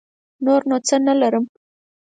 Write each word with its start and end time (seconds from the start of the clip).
نور 0.45 0.61
نو 0.69 0.77
څه 0.87 0.95
نه 1.05 1.13
لرم. 1.21 1.45